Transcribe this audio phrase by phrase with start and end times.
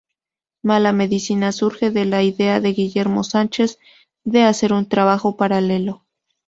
[0.63, 3.77] Mala Medicina surge de la idea de Guillermo Sánchez
[4.23, 6.01] de hacer un trabajo paralelo.